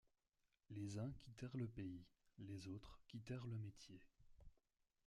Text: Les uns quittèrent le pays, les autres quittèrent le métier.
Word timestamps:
Les 0.71 0.97
uns 0.97 1.11
quittèrent 1.19 1.55
le 1.55 1.67
pays, 1.67 2.01
les 2.39 2.67
autres 2.67 2.99
quittèrent 3.07 3.45
le 3.45 3.59
métier. 3.59 4.01